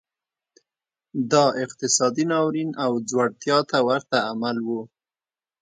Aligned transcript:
دا 1.31 1.45
اقتصادي 1.63 2.25
ناورین 2.31 2.69
او 2.83 2.91
ځوړتیا 3.09 3.57
ته 3.69 3.77
ورته 3.87 4.17
عمل 4.29 4.57
و. 4.67 4.69